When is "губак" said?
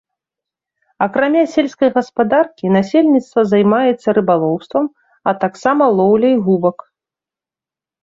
6.49-6.77